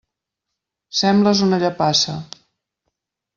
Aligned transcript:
Sembles 0.99 1.43
una 1.49 1.59
llepassa. 1.65 2.17